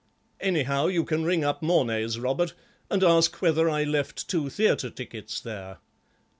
Anyhow, 0.39 0.87
you 0.87 1.05
can 1.05 1.25
ring 1.25 1.43
up 1.43 1.61
Mornay's, 1.61 2.17
Robert, 2.17 2.55
and 2.89 3.03
ask 3.03 3.39
whether 3.39 3.69
I 3.69 3.83
left 3.83 4.27
two 4.27 4.49
theatre 4.49 4.89
tickets 4.89 5.39
there. 5.39 5.77